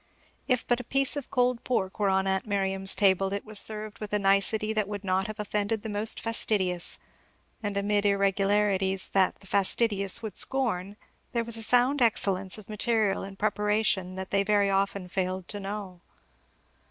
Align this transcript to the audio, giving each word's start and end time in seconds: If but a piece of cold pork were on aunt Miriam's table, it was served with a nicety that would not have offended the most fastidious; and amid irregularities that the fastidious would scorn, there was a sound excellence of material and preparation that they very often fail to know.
If 0.47 0.65
but 0.65 0.79
a 0.79 0.83
piece 0.83 1.15
of 1.15 1.29
cold 1.29 1.63
pork 1.63 1.99
were 1.99 2.09
on 2.09 2.25
aunt 2.25 2.47
Miriam's 2.47 2.95
table, 2.95 3.31
it 3.33 3.45
was 3.45 3.59
served 3.59 3.99
with 3.99 4.11
a 4.13 4.17
nicety 4.17 4.73
that 4.73 4.87
would 4.87 5.03
not 5.03 5.27
have 5.27 5.39
offended 5.39 5.83
the 5.83 5.89
most 5.89 6.19
fastidious; 6.19 6.97
and 7.61 7.77
amid 7.77 8.07
irregularities 8.07 9.09
that 9.09 9.39
the 9.41 9.45
fastidious 9.45 10.23
would 10.23 10.35
scorn, 10.35 10.97
there 11.33 11.43
was 11.43 11.55
a 11.55 11.61
sound 11.61 12.01
excellence 12.01 12.57
of 12.57 12.67
material 12.67 13.21
and 13.21 13.37
preparation 13.37 14.15
that 14.15 14.31
they 14.31 14.41
very 14.41 14.71
often 14.71 15.07
fail 15.07 15.43
to 15.43 15.59
know. 15.59 16.01